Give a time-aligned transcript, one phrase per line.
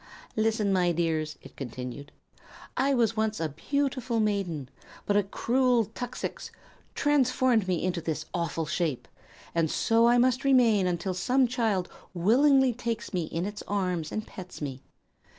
[0.35, 2.11] "Listen, my dears," it continued;
[2.75, 4.67] "I was once a beautiful maiden,
[5.05, 6.49] but a cruel tuxix
[6.95, 9.07] transformed me into this awful shape,
[9.53, 14.25] and so must I remain until some child willingly takes me in its arms and
[14.25, 14.81] pets me.